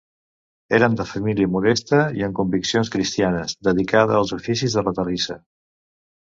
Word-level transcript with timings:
Eren 0.77 0.93
de 1.01 1.05
família 1.09 1.49
modesta 1.55 1.99
i 2.21 2.25
amb 2.27 2.35
conviccions 2.39 2.91
cristianes, 2.97 3.55
dedicada 3.69 4.17
als 4.21 4.35
oficis 4.39 4.79
de 4.79 4.85
la 4.89 4.97
terrissa. 5.03 5.39